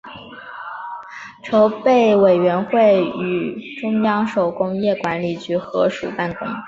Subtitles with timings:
[1.43, 6.47] 筹备委员会与中央手工业管理局合署办公。